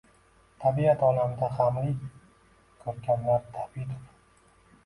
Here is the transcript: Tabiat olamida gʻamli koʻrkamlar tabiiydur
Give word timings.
Tabiat 0.63 1.03
olamida 1.07 1.49
gʻamli 1.59 1.93
koʻrkamlar 2.87 3.47
tabiiydur 3.59 4.05